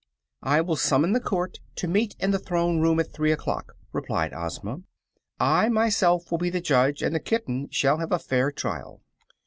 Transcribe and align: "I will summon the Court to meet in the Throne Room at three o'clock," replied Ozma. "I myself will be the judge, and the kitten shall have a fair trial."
"I 0.41 0.61
will 0.61 0.77
summon 0.77 1.11
the 1.11 1.19
Court 1.19 1.59
to 1.75 1.87
meet 1.87 2.15
in 2.19 2.31
the 2.31 2.39
Throne 2.39 2.79
Room 2.79 2.99
at 2.99 3.13
three 3.13 3.31
o'clock," 3.31 3.73
replied 3.93 4.33
Ozma. 4.33 4.81
"I 5.39 5.69
myself 5.69 6.31
will 6.31 6.39
be 6.39 6.49
the 6.49 6.59
judge, 6.59 7.03
and 7.03 7.13
the 7.13 7.19
kitten 7.19 7.69
shall 7.69 7.99
have 7.99 8.11
a 8.11 8.17
fair 8.17 8.51
trial." 8.51 9.03